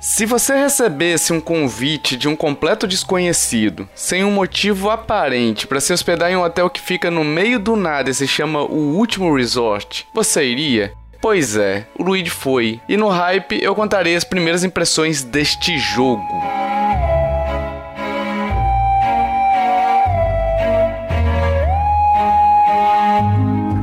Se 0.00 0.24
você 0.24 0.56
recebesse 0.56 1.30
um 1.30 1.42
convite 1.42 2.16
de 2.16 2.26
um 2.26 2.34
completo 2.34 2.86
desconhecido, 2.86 3.86
sem 3.94 4.24
um 4.24 4.30
motivo 4.30 4.88
aparente, 4.88 5.66
para 5.66 5.78
se 5.78 5.92
hospedar 5.92 6.32
em 6.32 6.36
um 6.36 6.42
hotel 6.42 6.70
que 6.70 6.80
fica 6.80 7.10
no 7.10 7.22
meio 7.22 7.58
do 7.58 7.76
nada 7.76 8.08
e 8.08 8.14
se 8.14 8.26
chama 8.26 8.62
O 8.62 8.96
Último 8.96 9.36
Resort, 9.36 10.06
você 10.14 10.42
iria? 10.42 10.94
Pois 11.20 11.54
é, 11.54 11.86
o 11.98 12.02
Luigi 12.02 12.30
foi. 12.30 12.80
E 12.88 12.96
no 12.96 13.08
hype 13.08 13.62
eu 13.62 13.74
contarei 13.74 14.16
as 14.16 14.24
primeiras 14.24 14.64
impressões 14.64 15.22
deste 15.22 15.78
jogo. 15.78 16.59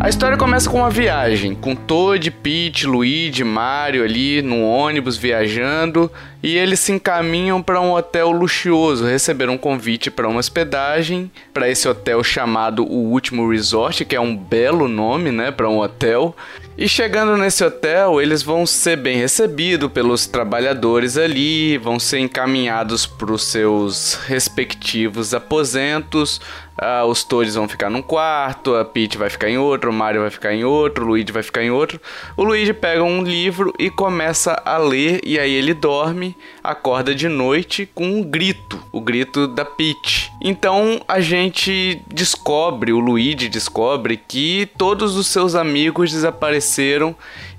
A 0.08 0.10
história 0.10 0.38
começa 0.38 0.70
com 0.70 0.78
uma 0.78 0.90
viagem, 0.90 1.54
com 1.54 1.76
Toad, 1.76 2.32
Peach, 2.32 2.88
Luigi, 2.88 3.44
Mario 3.44 4.06
ali 4.06 4.42
no 4.42 4.64
ônibus 4.64 5.18
viajando 5.18 6.10
e 6.42 6.56
eles 6.56 6.80
se 6.80 6.94
encaminham 6.94 7.62
para 7.62 7.82
um 7.82 7.92
hotel 7.92 8.32
luxuoso, 8.32 9.06
receberam 9.06 9.56
um 9.56 9.58
convite 9.58 10.10
para 10.10 10.30
uma 10.30 10.40
hospedagem 10.40 11.30
para 11.54 11.70
esse 11.70 11.90
hotel 11.90 12.24
chamado 12.24 12.86
O 12.86 13.12
Último 13.12 13.52
Resort, 13.52 14.06
que 14.06 14.16
é 14.16 14.22
um 14.22 14.34
belo 14.34 14.88
nome, 14.88 15.30
né, 15.30 15.52
para 15.52 15.68
um 15.68 15.80
hotel. 15.80 16.34
E 16.80 16.88
chegando 16.88 17.36
nesse 17.38 17.64
hotel, 17.64 18.22
eles 18.22 18.44
vão 18.44 18.64
ser 18.64 18.98
bem 18.98 19.18
recebidos 19.18 19.92
pelos 19.92 20.28
trabalhadores 20.28 21.18
ali, 21.18 21.76
vão 21.80 22.00
ser 22.00 22.20
encaminhados 22.20 23.08
para 23.08 23.34
os 23.34 23.46
seus 23.46 24.14
respectivos 24.28 25.34
aposentos, 25.34 26.40
ah, 26.78 27.04
os 27.06 27.24
Toads 27.24 27.56
vão 27.56 27.68
ficar 27.68 27.90
num 27.90 28.04
quarto, 28.04 28.76
a 28.76 28.86
Peach 28.86 29.18
vai 29.18 29.32
ficar 29.32 29.50
em 29.50 29.58
outro, 29.58 29.90
o 29.90 29.94
Mario 29.94 30.22
vai 30.22 30.30
ficar 30.30 30.54
em 30.54 30.64
outro, 30.64 31.04
o 31.04 31.08
Luigi 31.08 31.32
vai 31.32 31.42
ficar 31.42 31.64
em 31.64 31.72
outro. 31.72 32.00
O 32.36 32.44
Luigi 32.44 32.74
pega 32.74 33.04
um 33.04 33.24
livro 33.24 33.74
e 33.80 33.90
começa 33.90 34.62
a 34.64 34.78
ler, 34.78 35.20
e 35.24 35.40
aí 35.40 35.52
ele 35.52 35.74
dorme, 35.74 36.38
acorda 36.64 37.16
de 37.16 37.28
noite 37.28 37.90
com 37.96 38.06
um 38.06 38.24
grito, 38.24 38.80
o 38.92 39.02
grito 39.02 39.48
da 39.48 39.66
Peach. 39.66 40.32
Então 40.40 41.02
a 41.08 41.20
gente 41.20 42.00
descobre, 42.06 42.94
o 42.94 43.00
Luigi 43.00 43.50
descobre 43.50 44.16
que 44.16 44.70
todos 44.78 45.18
os 45.18 45.26
seus 45.26 45.56
amigos 45.56 46.12
desapareceram 46.12 46.67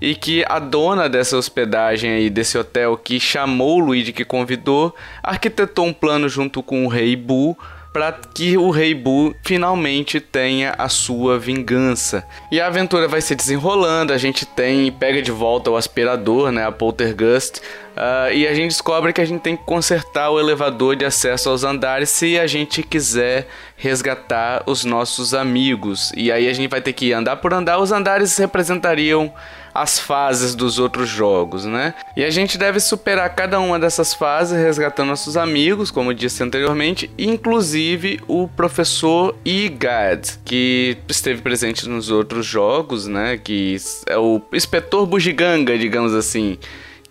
e 0.00 0.14
que 0.14 0.44
a 0.48 0.58
dona 0.58 1.08
dessa 1.08 1.36
hospedagem 1.36 2.10
aí, 2.10 2.30
desse 2.30 2.56
hotel 2.58 2.96
que 2.96 3.18
chamou 3.18 3.78
o 3.78 3.84
Luigi, 3.86 4.12
que 4.12 4.24
convidou, 4.24 4.94
arquitetou 5.22 5.86
um 5.86 5.92
plano 5.92 6.28
junto 6.28 6.62
com 6.62 6.84
o 6.84 6.88
Rei 6.88 7.16
Boo 7.16 7.56
para 7.92 8.12
que 8.12 8.56
o 8.56 8.70
Rei 8.70 8.94
Boo 8.94 9.34
finalmente 9.42 10.20
tenha 10.20 10.74
a 10.78 10.88
sua 10.88 11.38
vingança. 11.38 12.24
E 12.52 12.60
a 12.60 12.66
aventura 12.66 13.08
vai 13.08 13.20
se 13.20 13.34
desenrolando, 13.34 14.12
a 14.12 14.18
gente 14.18 14.46
tem 14.46 14.92
pega 14.92 15.22
de 15.22 15.30
volta 15.30 15.70
o 15.70 15.76
aspirador, 15.76 16.52
né, 16.52 16.64
a 16.64 16.72
Poltergust, 16.72 17.60
uh, 17.98 18.32
e 18.32 18.46
a 18.46 18.54
gente 18.54 18.70
descobre 18.70 19.12
que 19.12 19.20
a 19.20 19.24
gente 19.24 19.40
tem 19.40 19.56
que 19.56 19.64
consertar 19.64 20.30
o 20.30 20.38
elevador 20.38 20.96
de 20.96 21.04
acesso 21.04 21.50
aos 21.50 21.64
andares 21.64 22.08
se 22.10 22.38
a 22.38 22.46
gente 22.46 22.82
quiser 22.82 23.48
resgatar 23.76 24.62
os 24.66 24.84
nossos 24.84 25.34
amigos. 25.34 26.12
E 26.16 26.32
aí 26.32 26.48
a 26.48 26.52
gente 26.52 26.70
vai 26.70 26.80
ter 26.80 26.92
que 26.92 27.12
andar 27.12 27.36
por 27.36 27.52
andar, 27.52 27.78
os 27.78 27.92
andares 27.92 28.36
representariam 28.36 29.32
as 29.74 29.98
fases 29.98 30.54
dos 30.54 30.78
outros 30.78 31.08
jogos, 31.08 31.64
né? 31.64 31.94
E 32.16 32.24
a 32.24 32.30
gente 32.30 32.58
deve 32.58 32.80
superar 32.80 33.32
cada 33.34 33.60
uma 33.60 33.78
dessas 33.78 34.12
fases 34.12 34.60
resgatando 34.60 35.08
nossos 35.08 35.36
amigos, 35.36 35.90
como 35.90 36.12
disse 36.12 36.42
anteriormente, 36.42 37.10
inclusive 37.16 38.20
o 38.26 38.48
professor 38.48 39.36
Igad, 39.44 40.38
que 40.44 40.98
esteve 41.08 41.42
presente 41.42 41.88
nos 41.88 42.10
outros 42.10 42.44
jogos, 42.44 43.06
né? 43.06 43.38
Que 43.38 43.76
é 44.06 44.18
o 44.18 44.42
inspetor 44.52 45.06
bugiganga, 45.06 45.78
digamos 45.78 46.12
assim 46.14 46.58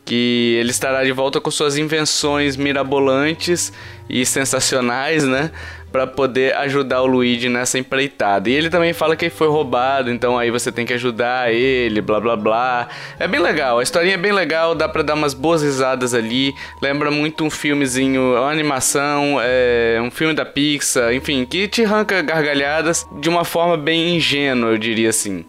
que 0.08 0.56
ele 0.58 0.72
estará 0.72 1.04
de 1.04 1.12
volta 1.12 1.42
com 1.42 1.52
suas 1.52 1.78
invenções 1.78 2.56
mirabolantes 2.56 3.74
e 4.10 4.26
sensacionais, 4.26 5.26
né? 5.26 5.52
para 5.92 6.06
poder 6.06 6.54
ajudar 6.58 7.02
o 7.02 7.06
Luigi 7.06 7.50
nessa 7.50 7.80
empreitada. 7.80 8.50
E 8.50 8.54
ele 8.54 8.70
também 8.70 8.94
fala 8.94 9.16
que 9.16 9.26
ele 9.26 9.34
foi 9.34 9.48
roubado, 9.48 10.12
então 10.12 10.38
aí 10.38 10.52
você 10.52 10.72
tem 10.72 10.86
que 10.86 10.94
ajudar 10.94 11.52
ele, 11.52 12.02
blá 12.02 12.20
blá 12.20 12.36
blá. 12.36 12.88
É 13.20 13.28
bem 13.28 13.40
legal, 13.40 13.80
a 13.80 13.84
historinha 13.84 14.16
é 14.16 14.18
bem 14.18 14.32
legal, 14.32 14.76
dá 14.76 14.88
para 14.88 15.02
dar 15.02 15.14
umas 15.14 15.34
boas 15.34 15.64
risadas 15.64 16.14
ali. 16.14 16.54
Lembra 16.82 17.10
muito 17.10 17.44
um 17.44 17.50
filmezinho, 17.50 18.36
uma 18.38 18.52
animação, 18.52 19.40
é, 19.42 20.00
um 20.02 20.12
filme 20.12 20.34
da 20.34 20.46
Pixar, 20.46 21.14
enfim, 21.14 21.46
que 21.46 21.68
te 21.68 21.84
arranca 21.84 22.22
gargalhadas 22.22 23.08
de 23.20 23.30
uma 23.30 23.44
forma 23.44 23.78
bem 23.78 24.16
ingênua, 24.16 24.72
eu 24.72 24.78
diria 24.78 25.10
assim. 25.10 25.46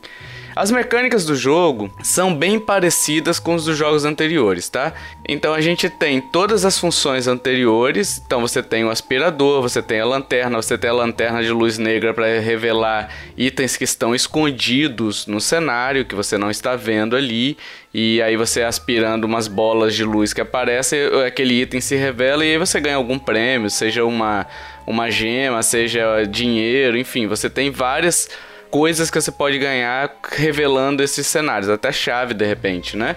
As 0.59 0.73
mecânicas 0.73 1.25
do 1.25 1.37
jogo 1.37 1.89
são 2.03 2.35
bem 2.35 2.59
parecidas 2.59 3.39
com 3.39 3.55
os 3.55 3.65
dos 3.65 3.79
jogos 3.79 4.05
anteriores, 4.05 4.69
tá? 4.69 4.93
Então 5.29 5.55
a 5.55 5.61
gente 5.61 5.89
tem 5.89 6.21
todas 6.21 6.65
as 6.65 6.77
funções 6.77 7.29
anteriores. 7.29 8.21
Então 8.27 8.41
você 8.41 8.61
tem 8.61 8.85
o 8.85 8.91
aspirador, 8.91 9.63
você 9.63 9.81
tem 9.81 10.01
a 10.01 10.05
lanterna, 10.05 10.61
você 10.61 10.77
tem 10.77 10.91
a 10.91 10.95
lanterna 10.95 11.45
de 11.45 11.53
luz 11.53 11.79
negra 11.79 12.13
para 12.13 12.41
revelar 12.41 13.09
itens 13.37 13.77
que 13.77 13.85
estão 13.85 14.17
escondidos 14.17 15.29
no 15.29 15.41
cenário 15.41 16.05
que 16.05 16.17
você 16.17 16.37
não 16.37 16.51
está 16.51 16.75
vendo 16.75 17.15
ali. 17.15 17.57
E 17.95 18.21
aí 18.21 18.37
você 18.37 18.65
aspirando 18.65 19.29
umas 19.29 19.47
bolas 19.47 19.95
de 19.95 20.03
luz 20.03 20.33
que 20.33 20.41
aparecem, 20.41 20.99
aquele 21.25 21.63
item 21.63 21.81
se 21.81 21.95
revela 21.95 22.45
e 22.45 22.51
aí 22.51 22.59
você 22.59 22.81
ganha 22.81 22.97
algum 22.97 23.17
prêmio, 23.17 23.71
seja 23.71 24.05
uma 24.05 24.45
uma 24.85 25.11
gema, 25.11 25.63
seja 25.63 26.25
dinheiro, 26.25 26.97
enfim, 26.97 27.27
você 27.27 27.51
tem 27.51 27.71
várias 27.71 28.29
coisas 28.71 29.11
que 29.11 29.21
você 29.21 29.31
pode 29.31 29.59
ganhar 29.59 30.11
revelando 30.31 31.03
esses 31.03 31.27
cenários, 31.27 31.69
até 31.69 31.93
chave 31.93 32.35
de 32.35 32.45
repente, 32.45 32.97
né? 32.97 33.17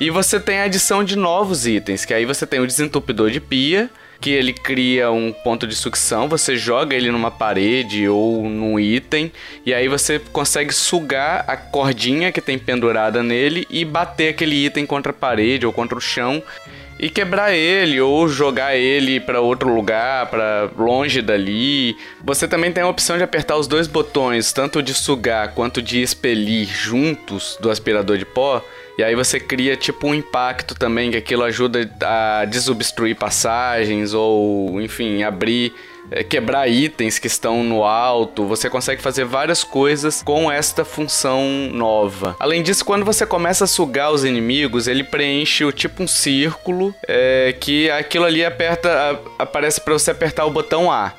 E 0.00 0.10
você 0.10 0.40
tem 0.40 0.58
a 0.58 0.64
adição 0.64 1.04
de 1.04 1.16
novos 1.16 1.66
itens, 1.66 2.04
que 2.04 2.12
aí 2.12 2.24
você 2.24 2.46
tem 2.46 2.60
o 2.60 2.66
desentupidor 2.66 3.30
de 3.30 3.40
pia, 3.40 3.88
que 4.20 4.30
ele 4.30 4.52
cria 4.52 5.10
um 5.10 5.32
ponto 5.32 5.66
de 5.66 5.74
sucção, 5.74 6.28
você 6.28 6.56
joga 6.56 6.96
ele 6.96 7.10
numa 7.10 7.30
parede 7.30 8.08
ou 8.08 8.48
num 8.48 8.80
item, 8.80 9.30
e 9.64 9.72
aí 9.72 9.86
você 9.86 10.18
consegue 10.18 10.72
sugar 10.72 11.44
a 11.46 11.56
cordinha 11.56 12.32
que 12.32 12.40
tem 12.40 12.58
pendurada 12.58 13.22
nele 13.22 13.66
e 13.70 13.84
bater 13.84 14.30
aquele 14.30 14.66
item 14.66 14.86
contra 14.86 15.10
a 15.10 15.14
parede 15.14 15.66
ou 15.66 15.72
contra 15.72 15.96
o 15.96 16.00
chão 16.00 16.42
e 16.98 17.08
quebrar 17.08 17.52
ele 17.52 18.00
ou 18.00 18.28
jogar 18.28 18.76
ele 18.76 19.18
para 19.20 19.40
outro 19.40 19.74
lugar, 19.74 20.26
para 20.26 20.70
longe 20.76 21.20
dali. 21.20 21.96
Você 22.22 22.46
também 22.46 22.72
tem 22.72 22.82
a 22.82 22.88
opção 22.88 23.16
de 23.16 23.24
apertar 23.24 23.56
os 23.56 23.66
dois 23.66 23.86
botões, 23.86 24.52
tanto 24.52 24.82
de 24.82 24.94
sugar 24.94 25.54
quanto 25.54 25.82
de 25.82 26.00
expelir 26.00 26.66
juntos 26.66 27.58
do 27.60 27.70
aspirador 27.70 28.16
de 28.16 28.24
pó. 28.24 28.64
E 28.96 29.02
aí 29.02 29.14
você 29.14 29.40
cria 29.40 29.76
tipo 29.76 30.06
um 30.06 30.14
impacto 30.14 30.74
também, 30.74 31.10
que 31.10 31.16
aquilo 31.16 31.42
ajuda 31.42 31.90
a 32.00 32.44
desobstruir 32.44 33.16
passagens 33.16 34.14
ou, 34.14 34.80
enfim, 34.80 35.24
abrir 35.24 35.72
quebrar 36.28 36.68
itens 36.68 37.18
que 37.18 37.26
estão 37.26 37.62
no 37.64 37.84
alto, 37.84 38.44
você 38.46 38.68
consegue 38.68 39.02
fazer 39.02 39.24
várias 39.24 39.64
coisas 39.64 40.22
com 40.22 40.50
esta 40.50 40.84
função 40.84 41.44
nova. 41.72 42.36
Além 42.38 42.62
disso, 42.62 42.84
quando 42.84 43.04
você 43.04 43.26
começa 43.26 43.64
a 43.64 43.66
sugar 43.66 44.12
os 44.12 44.24
inimigos, 44.24 44.86
ele 44.86 45.04
preenche 45.04 45.64
o 45.64 45.72
tipo 45.72 46.02
um 46.02 46.08
círculo 46.08 46.94
é, 47.06 47.54
que 47.58 47.90
aquilo 47.90 48.24
ali 48.24 48.44
aperta, 48.44 49.20
aparece 49.38 49.80
para 49.80 49.94
você 49.94 50.10
apertar 50.10 50.44
o 50.44 50.50
botão 50.50 50.90
A. 50.90 51.12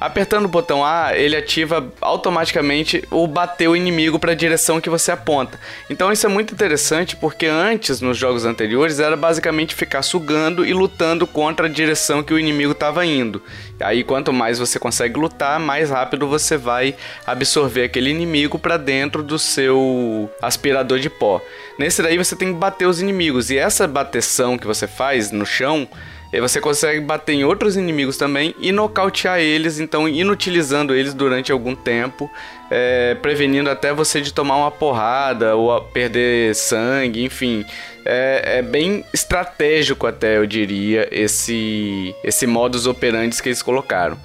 Apertando 0.00 0.46
o 0.46 0.48
botão 0.48 0.82
A, 0.82 1.14
ele 1.14 1.36
ativa 1.36 1.92
automaticamente 2.00 3.04
o 3.10 3.26
bater 3.26 3.68
o 3.68 3.76
inimigo 3.76 4.18
para 4.18 4.32
a 4.32 4.34
direção 4.34 4.80
que 4.80 4.88
você 4.88 5.12
aponta. 5.12 5.60
Então 5.90 6.10
isso 6.10 6.24
é 6.24 6.28
muito 6.28 6.54
interessante 6.54 7.14
porque 7.16 7.44
antes, 7.44 8.00
nos 8.00 8.16
jogos 8.16 8.46
anteriores, 8.46 8.98
era 8.98 9.14
basicamente 9.14 9.74
ficar 9.74 10.00
sugando 10.00 10.64
e 10.64 10.72
lutando 10.72 11.26
contra 11.26 11.66
a 11.66 11.68
direção 11.68 12.22
que 12.22 12.32
o 12.32 12.38
inimigo 12.38 12.72
estava 12.72 13.04
indo. 13.04 13.42
Aí 13.78 14.02
quanto 14.02 14.32
mais 14.32 14.58
você 14.58 14.78
consegue 14.78 15.20
lutar, 15.20 15.60
mais 15.60 15.90
rápido 15.90 16.26
você 16.26 16.56
vai 16.56 16.94
absorver 17.26 17.84
aquele 17.84 18.08
inimigo 18.08 18.58
para 18.58 18.78
dentro 18.78 19.22
do 19.22 19.38
seu 19.38 20.30
aspirador 20.40 20.98
de 20.98 21.10
pó. 21.10 21.42
Nesse 21.78 22.02
daí 22.02 22.16
você 22.16 22.34
tem 22.34 22.54
que 22.54 22.58
bater 22.58 22.86
os 22.86 23.02
inimigos 23.02 23.50
e 23.50 23.58
essa 23.58 23.86
bateção 23.86 24.56
que 24.56 24.66
você 24.66 24.86
faz 24.86 25.30
no 25.30 25.44
chão 25.44 25.86
e 26.32 26.40
você 26.40 26.60
consegue 26.60 27.00
bater 27.00 27.32
em 27.32 27.44
outros 27.44 27.76
inimigos 27.76 28.16
também 28.16 28.54
e 28.60 28.70
nocautear 28.70 29.40
eles, 29.40 29.80
então 29.80 30.08
inutilizando 30.08 30.94
eles 30.94 31.12
durante 31.12 31.50
algum 31.50 31.74
tempo, 31.74 32.30
é, 32.70 33.16
prevenindo 33.16 33.68
até 33.68 33.92
você 33.92 34.20
de 34.20 34.32
tomar 34.32 34.56
uma 34.56 34.70
porrada 34.70 35.56
ou 35.56 35.80
perder 35.80 36.54
sangue, 36.54 37.24
enfim. 37.24 37.64
É, 38.04 38.58
é, 38.58 38.62
bem 38.62 39.04
estratégico 39.12 40.06
até, 40.06 40.36
eu 40.36 40.46
diria, 40.46 41.08
esse, 41.10 42.14
esse 42.22 42.46
modus 42.46 42.86
operandi 42.86 43.42
que 43.42 43.48
eles 43.48 43.62
colocaram. 43.62 44.16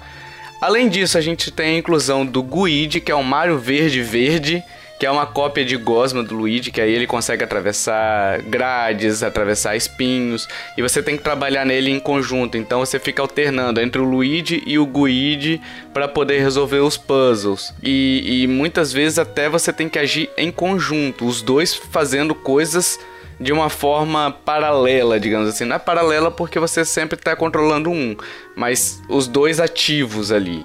Além 0.60 0.88
disso, 0.88 1.18
a 1.18 1.20
gente 1.20 1.50
tem 1.50 1.74
a 1.74 1.78
inclusão 1.78 2.24
do 2.24 2.42
Guide, 2.42 3.00
que 3.00 3.12
é 3.12 3.16
um 3.16 3.22
Mario 3.22 3.58
verde 3.58 4.02
verde, 4.02 4.62
que 4.98 5.04
é 5.04 5.10
uma 5.10 5.26
cópia 5.26 5.64
de 5.64 5.76
Gosma 5.76 6.22
do 6.22 6.34
Luigi, 6.34 6.70
que 6.70 6.80
aí 6.80 6.92
ele 6.92 7.06
consegue 7.06 7.44
atravessar 7.44 8.40
grades, 8.42 9.22
atravessar 9.22 9.76
espinhos, 9.76 10.48
e 10.76 10.82
você 10.82 11.02
tem 11.02 11.16
que 11.16 11.22
trabalhar 11.22 11.66
nele 11.66 11.90
em 11.90 12.00
conjunto. 12.00 12.56
Então 12.56 12.80
você 12.80 12.98
fica 12.98 13.20
alternando 13.20 13.80
entre 13.80 14.00
o 14.00 14.04
Luigi 14.04 14.62
e 14.66 14.78
o 14.78 14.86
Guide 14.86 15.60
para 15.92 16.08
poder 16.08 16.40
resolver 16.40 16.80
os 16.80 16.96
puzzles. 16.96 17.74
E, 17.82 18.42
e 18.42 18.46
muitas 18.46 18.92
vezes 18.92 19.18
até 19.18 19.48
você 19.48 19.72
tem 19.72 19.88
que 19.88 19.98
agir 19.98 20.30
em 20.36 20.50
conjunto, 20.50 21.26
os 21.26 21.42
dois 21.42 21.74
fazendo 21.74 22.34
coisas 22.34 22.98
de 23.38 23.52
uma 23.52 23.68
forma 23.68 24.30
paralela, 24.30 25.20
digamos 25.20 25.48
assim. 25.48 25.64
Não 25.64 25.76
é 25.76 25.78
paralela 25.78 26.30
porque 26.30 26.58
você 26.58 26.84
sempre 26.84 27.18
está 27.18 27.36
controlando 27.36 27.90
um, 27.90 28.16
mas 28.54 29.02
os 29.08 29.28
dois 29.28 29.60
ativos 29.60 30.32
ali. 30.32 30.64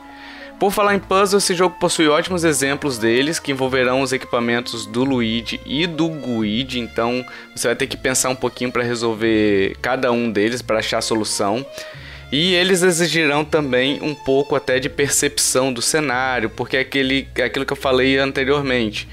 Por 0.62 0.72
falar 0.72 0.94
em 0.94 1.00
puzzle, 1.00 1.40
esse 1.40 1.56
jogo 1.56 1.75
possui 1.80 2.08
ótimos 2.08 2.44
exemplos 2.44 3.00
deles 3.00 3.40
que 3.40 3.52
envolverão 3.52 4.02
os 4.02 4.13
equipamentos 4.13 4.86
do 4.86 5.04
Luigi 5.04 5.60
e 5.66 5.88
do 5.88 6.08
Guide, 6.08 6.80
então 6.80 7.25
você 7.56 7.68
vai 7.68 7.75
ter 7.75 7.88
que 7.88 7.98
pensar 7.98 8.30
um 8.30 8.36
pouquinho 8.36 8.72
para 8.72 8.84
resolver 8.84 9.75
cada 9.81 10.12
um 10.12 10.31
deles 10.31 10.62
para 10.62 10.78
achar 10.78 11.00
a 11.00 11.02
solução. 11.02 11.66
E 12.31 12.54
eles 12.54 12.84
exigirão 12.84 13.44
também 13.44 14.04
um 14.04 14.13
pouco 14.13 14.56
até 14.56 14.78
de 14.78 14.88
percepção 14.88 15.74
do 15.74 15.81
cenário, 15.81 16.48
porque 16.48 16.78
é, 16.78 16.81
aquele, 16.81 17.28
é 17.34 17.46
aquilo 17.46 17.66
que 17.66 17.74
eu 17.74 17.78
falei 17.78 18.19
anteriormente 18.19 19.10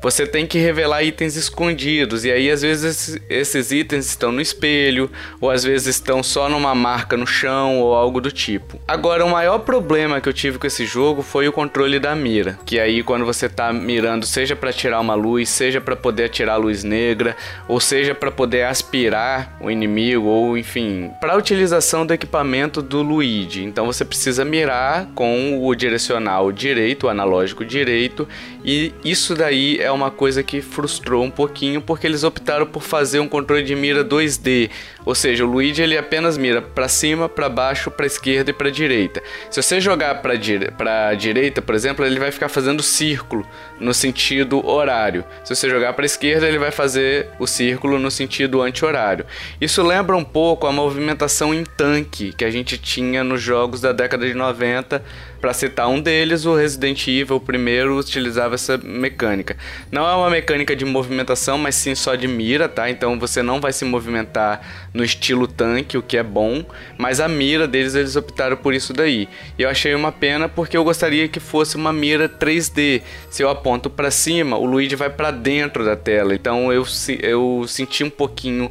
você 0.00 0.26
tem 0.26 0.46
que 0.46 0.58
revelar 0.58 1.02
itens 1.04 1.36
escondidos. 1.36 2.24
E 2.24 2.30
aí, 2.30 2.50
às 2.50 2.62
vezes, 2.62 3.20
esses 3.28 3.70
itens 3.70 4.06
estão 4.06 4.32
no 4.32 4.40
espelho, 4.40 5.10
ou 5.40 5.50
às 5.50 5.62
vezes 5.62 5.96
estão 5.96 6.22
só 6.22 6.48
numa 6.48 6.74
marca 6.74 7.16
no 7.16 7.26
chão, 7.26 7.80
ou 7.80 7.94
algo 7.94 8.20
do 8.20 8.32
tipo. 8.32 8.80
Agora, 8.88 9.24
o 9.24 9.30
maior 9.30 9.58
problema 9.60 10.20
que 10.20 10.28
eu 10.28 10.32
tive 10.32 10.58
com 10.58 10.66
esse 10.66 10.86
jogo 10.86 11.22
foi 11.22 11.46
o 11.46 11.52
controle 11.52 11.98
da 11.98 12.14
mira. 12.14 12.58
Que 12.64 12.80
aí, 12.80 13.02
quando 13.02 13.26
você 13.26 13.46
está 13.46 13.72
mirando, 13.72 14.24
seja 14.24 14.56
para 14.56 14.72
tirar 14.72 15.00
uma 15.00 15.14
luz, 15.14 15.48
seja 15.48 15.80
para 15.80 15.96
poder 15.96 16.24
atirar 16.24 16.58
luz 16.58 16.82
negra, 16.82 17.36
ou 17.68 17.78
seja 17.78 18.14
para 18.14 18.30
poder 18.30 18.64
aspirar 18.64 19.56
o 19.60 19.70
inimigo, 19.70 20.26
ou 20.26 20.56
enfim, 20.56 21.10
para 21.20 21.34
a 21.34 21.36
utilização 21.36 22.06
do 22.06 22.14
equipamento 22.14 22.80
do 22.80 23.02
Luigi. 23.02 23.62
Então, 23.64 23.86
você 23.86 24.04
precisa 24.04 24.44
mirar 24.44 25.06
com 25.14 25.62
o 25.62 25.74
direcional 25.74 26.50
direito, 26.50 27.06
o 27.06 27.08
analógico 27.10 27.64
direito, 27.64 28.26
e 28.64 28.92
isso 29.04 29.34
daí 29.34 29.78
é 29.78 29.90
uma 29.90 30.10
coisa 30.10 30.42
que 30.42 30.60
frustrou 30.60 31.24
um 31.24 31.30
pouquinho 31.30 31.80
porque 31.80 32.06
eles 32.06 32.24
optaram 32.24 32.66
por 32.66 32.82
fazer 32.82 33.20
um 33.20 33.28
controle 33.28 33.62
de 33.62 33.74
mira 33.74 34.04
2D, 34.04 34.70
ou 35.04 35.14
seja, 35.14 35.44
o 35.44 35.48
Luigi 35.48 35.82
ele 35.82 35.96
apenas 35.96 36.36
mira 36.36 36.60
para 36.60 36.88
cima, 36.88 37.28
para 37.28 37.48
baixo, 37.48 37.90
para 37.90 38.06
esquerda 38.06 38.50
e 38.50 38.54
para 38.54 38.70
direita. 38.70 39.22
Se 39.50 39.62
você 39.62 39.80
jogar 39.80 40.22
para 40.22 40.34
dire 40.36 40.70
direita, 41.18 41.62
por 41.62 41.74
exemplo, 41.74 42.04
ele 42.04 42.18
vai 42.18 42.30
ficar 42.30 42.48
fazendo 42.48 42.82
círculo 42.82 43.46
no 43.78 43.94
sentido 43.94 44.64
horário. 44.66 45.24
Se 45.44 45.54
você 45.54 45.68
jogar 45.68 45.94
para 45.94 46.04
esquerda, 46.04 46.46
ele 46.46 46.58
vai 46.58 46.70
fazer 46.70 47.28
o 47.38 47.46
círculo 47.46 47.98
no 47.98 48.10
sentido 48.10 48.60
anti-horário. 48.60 49.24
Isso 49.60 49.82
lembra 49.82 50.16
um 50.16 50.24
pouco 50.24 50.66
a 50.66 50.72
movimentação 50.72 51.54
em 51.54 51.64
tanque 51.64 52.32
que 52.32 52.44
a 52.44 52.50
gente 52.50 52.76
tinha 52.76 53.24
nos 53.24 53.40
jogos 53.40 53.80
da 53.80 53.92
década 53.92 54.26
de 54.26 54.34
90 54.34 55.02
para 55.40 55.54
citar 55.54 55.88
um 55.88 56.00
deles, 56.00 56.44
o 56.44 56.54
Resident 56.54 57.06
Evil, 57.08 57.36
o 57.36 57.40
primeiro, 57.40 57.98
utilizava 57.98 58.54
essa 58.54 58.76
mecânica. 58.76 59.56
Não 59.90 60.06
é 60.06 60.14
uma 60.14 60.28
mecânica 60.28 60.76
de 60.76 60.84
movimentação, 60.84 61.56
mas 61.56 61.74
sim 61.74 61.94
só 61.94 62.14
de 62.14 62.28
mira, 62.28 62.68
tá? 62.68 62.90
Então 62.90 63.18
você 63.18 63.42
não 63.42 63.60
vai 63.60 63.72
se 63.72 63.84
movimentar 63.84 64.88
no 64.92 65.02
estilo 65.02 65.46
tanque, 65.46 65.96
o 65.96 66.02
que 66.02 66.16
é 66.16 66.22
bom, 66.22 66.64
mas 66.98 67.20
a 67.20 67.28
mira 67.28 67.66
deles 67.66 67.94
eles 67.94 68.16
optaram 68.16 68.56
por 68.56 68.74
isso 68.74 68.92
daí. 68.92 69.28
E 69.58 69.62
eu 69.62 69.68
achei 69.68 69.94
uma 69.94 70.12
pena 70.12 70.48
porque 70.48 70.76
eu 70.76 70.84
gostaria 70.84 71.26
que 71.28 71.40
fosse 71.40 71.76
uma 71.76 71.92
mira 71.92 72.28
3D. 72.28 73.02
Se 73.30 73.42
eu 73.42 73.48
aponto 73.48 73.88
para 73.88 74.10
cima, 74.10 74.58
o 74.58 74.66
Luigi 74.66 74.96
vai 74.96 75.10
para 75.10 75.30
dentro 75.30 75.84
da 75.84 75.96
tela. 75.96 76.34
Então 76.34 76.72
eu, 76.72 76.84
eu 77.22 77.64
senti 77.66 78.04
um 78.04 78.10
pouquinho 78.10 78.70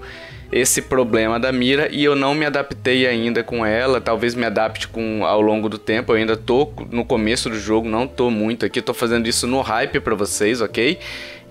esse 0.52 0.82
problema 0.82 1.40
da 1.40 1.52
mira 1.52 1.90
e 1.92 2.04
eu 2.04 2.16
não 2.16 2.34
me 2.34 2.46
adaptei 2.46 3.06
ainda 3.06 3.44
com 3.44 3.66
ela. 3.66 4.02
Talvez 4.02 4.36
me 4.36 4.46
adapte 4.46 4.88
com 4.88 5.26
ao 5.26 5.42
longo 5.42 5.70
do 5.70 5.78
tempo. 5.78 6.12
Eu 6.12 6.18
ainda 6.18 6.36
tô 6.36 6.72
no 6.92 7.06
começo 7.06 7.50
do 7.50 7.60
jogo, 7.60 7.88
não 7.88 8.08
tô 8.08 8.30
muito 8.30 8.66
aqui, 8.66 8.82
tô 8.82 8.94
fazendo 8.94 9.28
isso 9.28 9.46
no 9.46 9.62
hype 9.62 10.00
para 10.00 10.16
vocês, 10.16 10.62
ok? 10.62 11.00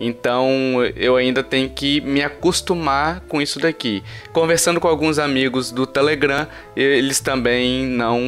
Então 0.01 0.49
eu 0.97 1.17
ainda 1.17 1.43
tenho 1.43 1.69
que 1.69 2.01
me 2.01 2.23
acostumar 2.23 3.21
com 3.29 3.43
isso 3.43 3.59
daqui. 3.59 4.03
Conversando 4.33 4.81
com 4.81 4.87
alguns 4.87 5.19
amigos 5.19 5.71
do 5.71 5.87
Telegram, 5.87 6.47
eles 6.77 7.21
também 7.21 7.87
não, 7.87 8.21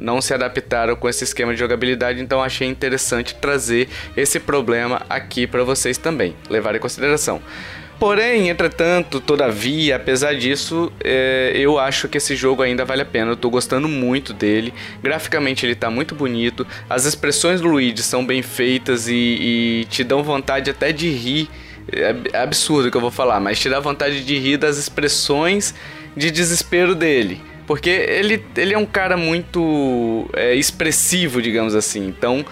não 0.00 0.20
se 0.20 0.32
adaptaram 0.32 0.96
com 0.96 1.08
esse 1.08 1.24
esquema 1.24 1.52
de 1.52 1.58
jogabilidade, 1.58 2.20
então 2.20 2.42
achei 2.42 2.66
interessante 2.66 3.34
trazer 3.34 3.88
esse 4.16 4.40
problema 4.40 5.02
aqui 5.08 5.46
para 5.46 5.62
vocês 5.62 5.98
também, 5.98 6.34
levar 6.48 6.74
em 6.74 6.78
consideração. 6.78 7.42
Porém, 7.98 8.48
entretanto, 8.48 9.20
todavia, 9.20 9.96
apesar 9.96 10.34
disso, 10.34 10.92
é, 11.02 11.52
eu 11.54 11.78
acho 11.78 12.08
que 12.08 12.18
esse 12.18 12.34
jogo 12.34 12.62
ainda 12.62 12.84
vale 12.84 13.02
a 13.02 13.04
pena. 13.04 13.32
Eu 13.32 13.36
tô 13.36 13.48
gostando 13.48 13.88
muito 13.88 14.32
dele. 14.32 14.74
Graficamente 15.02 15.64
ele 15.64 15.74
tá 15.74 15.90
muito 15.90 16.14
bonito. 16.14 16.66
As 16.90 17.04
expressões 17.04 17.60
do 17.60 17.68
Luigi 17.68 18.02
são 18.02 18.26
bem 18.26 18.42
feitas 18.42 19.08
e, 19.08 19.14
e 19.14 19.86
te 19.88 20.02
dão 20.02 20.22
vontade 20.22 20.70
até 20.70 20.92
de 20.92 21.08
rir. 21.10 21.48
É 21.92 22.38
absurdo 22.38 22.90
que 22.90 22.96
eu 22.96 23.00
vou 23.00 23.10
falar, 23.10 23.40
mas 23.40 23.58
te 23.58 23.68
dá 23.68 23.78
vontade 23.78 24.24
de 24.24 24.38
rir 24.38 24.56
das 24.56 24.76
expressões 24.76 25.74
de 26.16 26.30
desespero 26.30 26.94
dele. 26.94 27.40
Porque 27.66 27.90
ele, 27.90 28.44
ele 28.56 28.74
é 28.74 28.78
um 28.78 28.86
cara 28.86 29.16
muito 29.16 30.28
é, 30.34 30.54
expressivo, 30.54 31.40
digamos 31.40 31.74
assim. 31.74 32.06
Então 32.06 32.44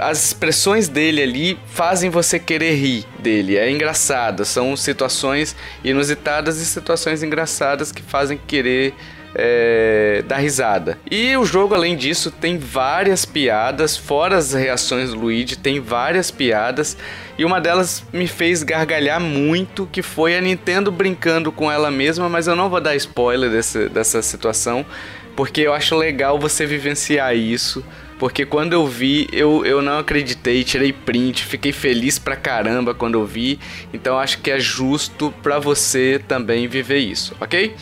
as 0.00 0.24
expressões 0.24 0.88
dele 0.88 1.22
ali 1.22 1.58
fazem 1.66 2.10
você 2.10 2.38
querer 2.38 2.74
rir 2.74 3.04
dele. 3.18 3.56
É 3.56 3.70
engraçado, 3.70 4.44
são 4.44 4.76
situações 4.76 5.56
inusitadas 5.82 6.60
e 6.60 6.66
situações 6.66 7.22
engraçadas 7.22 7.90
que 7.90 8.02
fazem 8.02 8.38
querer 8.46 8.94
é, 9.34 10.22
dar 10.26 10.38
risada. 10.38 10.98
E 11.10 11.36
o 11.36 11.44
jogo, 11.44 11.74
além 11.74 11.96
disso, 11.96 12.30
tem 12.30 12.58
várias 12.58 13.24
piadas, 13.24 13.96
fora 13.96 14.36
as 14.36 14.52
reações 14.52 15.10
do 15.10 15.20
Luigi, 15.20 15.56
tem 15.56 15.80
várias 15.80 16.30
piadas. 16.30 16.96
E 17.38 17.44
uma 17.44 17.60
delas 17.60 18.04
me 18.12 18.26
fez 18.26 18.62
gargalhar 18.62 19.20
muito, 19.20 19.88
que 19.90 20.02
foi 20.02 20.36
a 20.36 20.40
Nintendo 20.40 20.90
brincando 20.90 21.52
com 21.52 21.70
ela 21.70 21.90
mesma, 21.90 22.28
mas 22.28 22.46
eu 22.46 22.56
não 22.56 22.68
vou 22.68 22.80
dar 22.80 22.96
spoiler 22.96 23.50
desse, 23.50 23.88
dessa 23.88 24.22
situação, 24.22 24.84
porque 25.36 25.60
eu 25.60 25.72
acho 25.72 25.94
legal 25.96 26.38
você 26.38 26.66
vivenciar 26.66 27.34
isso 27.36 27.84
porque 28.18 28.44
quando 28.44 28.72
eu 28.72 28.86
vi, 28.86 29.28
eu, 29.32 29.64
eu 29.64 29.80
não 29.80 29.98
acreditei, 29.98 30.64
tirei 30.64 30.92
print, 30.92 31.44
fiquei 31.44 31.72
feliz 31.72 32.18
pra 32.18 32.34
caramba 32.34 32.94
quando 32.94 33.14
eu 33.18 33.24
vi. 33.24 33.58
Então 33.92 34.18
acho 34.18 34.40
que 34.40 34.50
é 34.50 34.58
justo 34.58 35.32
pra 35.42 35.58
você 35.58 36.20
também 36.26 36.66
viver 36.66 36.98
isso, 36.98 37.36
ok? 37.40 37.74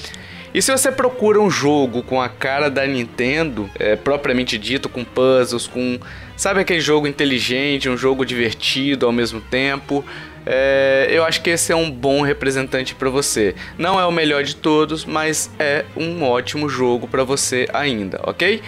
E 0.56 0.62
se 0.62 0.72
você 0.72 0.90
procura 0.90 1.40
um 1.40 1.50
jogo 1.50 2.02
com 2.02 2.20
a 2.20 2.28
cara 2.28 2.70
da 2.70 2.86
Nintendo, 2.86 3.68
é, 3.78 3.94
propriamente 3.94 4.56
dito, 4.56 4.88
com 4.88 5.04
puzzles, 5.04 5.66
com. 5.66 5.98
Sabe 6.36 6.60
aquele 6.60 6.80
jogo 6.80 7.06
inteligente, 7.06 7.88
um 7.88 7.96
jogo 7.96 8.24
divertido 8.24 9.04
ao 9.04 9.12
mesmo 9.12 9.40
tempo? 9.40 10.04
É, 10.46 11.08
eu 11.10 11.24
acho 11.24 11.42
que 11.42 11.50
esse 11.50 11.72
é 11.72 11.76
um 11.76 11.90
bom 11.90 12.22
representante 12.22 12.94
para 12.94 13.10
você. 13.10 13.54
Não 13.76 14.00
é 14.00 14.06
o 14.06 14.12
melhor 14.12 14.44
de 14.44 14.56
todos, 14.56 15.04
mas 15.04 15.50
é 15.58 15.84
um 15.96 16.22
ótimo 16.22 16.68
jogo 16.68 17.08
para 17.08 17.24
você 17.24 17.68
ainda, 17.72 18.20
ok? 18.22 18.62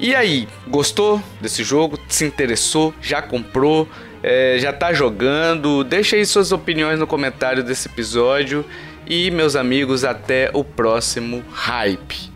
E 0.00 0.14
aí, 0.14 0.48
gostou 0.66 1.22
desse 1.40 1.62
jogo? 1.62 1.98
Se 2.08 2.24
interessou? 2.24 2.94
Já 3.00 3.22
comprou? 3.22 3.88
É, 4.22 4.56
já 4.58 4.72
tá 4.72 4.92
jogando? 4.92 5.84
Deixa 5.84 6.16
aí 6.16 6.24
suas 6.24 6.52
opiniões 6.52 6.98
no 6.98 7.06
comentário 7.06 7.62
desse 7.62 7.88
episódio. 7.88 8.64
E, 9.06 9.30
meus 9.30 9.56
amigos, 9.56 10.04
até 10.04 10.50
o 10.52 10.64
próximo 10.64 11.44
hype. 11.50 12.31